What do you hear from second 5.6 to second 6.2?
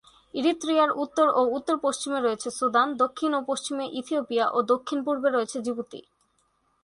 Djibouti.